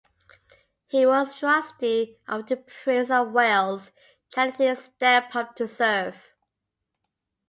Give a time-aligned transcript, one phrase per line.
[0.87, 3.91] He was trustee of the Prince of Wales’
[4.31, 6.15] charity Step Up To Serve.